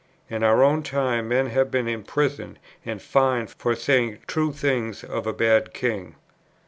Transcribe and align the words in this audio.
In 0.31 0.41
our 0.41 0.63
own 0.63 0.81
time, 0.81 1.27
men 1.27 1.51
have 1.51 1.69
been 1.69 1.87
imprisoned 1.87 2.57
and 2.83 2.99
fined 2.99 3.51
for 3.51 3.75
saying 3.75 4.17
true 4.25 4.51
things 4.51 5.03
of 5.03 5.27
a 5.27 5.31
bad 5.31 5.75
king. 5.75 6.15